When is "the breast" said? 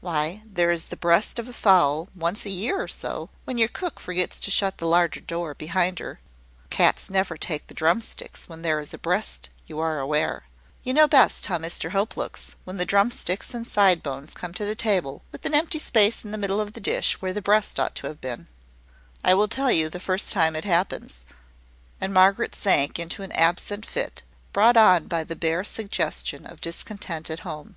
0.84-1.38, 17.34-17.78